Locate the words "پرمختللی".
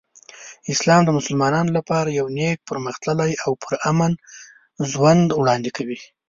2.69-3.31